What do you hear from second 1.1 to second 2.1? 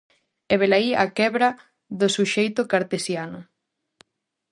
quebra do